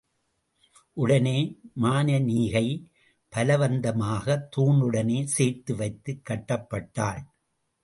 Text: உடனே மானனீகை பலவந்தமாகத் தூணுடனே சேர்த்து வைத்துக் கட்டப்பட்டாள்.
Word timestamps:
உடனே 0.93 1.35
மானனீகை 1.81 2.65
பலவந்தமாகத் 3.33 4.49
தூணுடனே 4.57 5.23
சேர்த்து 5.23 5.75
வைத்துக் 5.75 6.21
கட்டப்பட்டாள். 6.29 7.21